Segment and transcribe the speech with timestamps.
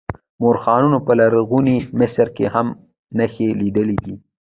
[0.41, 2.67] مورخانو په لرغوني مصر کې هم
[3.17, 4.15] نښې لیدلې دي.